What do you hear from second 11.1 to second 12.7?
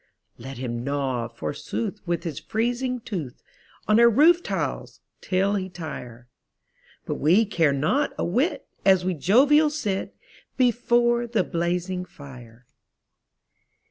the blazing fire.